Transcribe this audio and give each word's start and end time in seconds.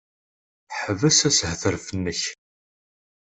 Ḥbes 0.79 1.19
ashetref-nnek! 1.29 2.21